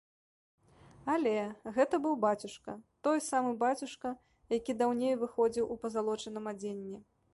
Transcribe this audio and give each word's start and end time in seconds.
Але, 1.15 1.33
гэта 1.75 1.99
быў 2.05 2.15
бацюшка, 2.23 2.75
той 3.07 3.21
самы 3.29 3.51
бацюшка, 3.63 4.15
які 4.57 4.77
даўней 4.81 5.13
выходзіў 5.25 5.71
у 5.77 5.79
пазалочаным 5.85 6.53
адзенні. 6.55 6.97